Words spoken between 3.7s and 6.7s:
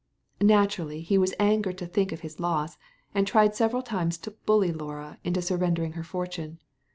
times to bully Laura into surrendering her fortune.